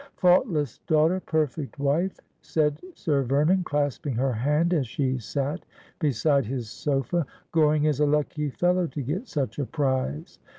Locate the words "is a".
7.83-8.07